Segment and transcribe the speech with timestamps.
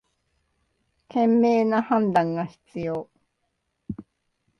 [1.09, 3.07] 賢明な判断が必要